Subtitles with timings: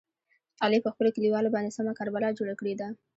[0.63, 2.87] علي په خپلو کلیوالو باندې سمه کربلا جوړه کړې ده.